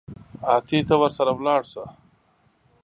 اتې 0.55 0.79
ته 0.87 0.95
ورسره 1.01 1.31
ولاړ 1.37 1.61
سه. 1.71 1.83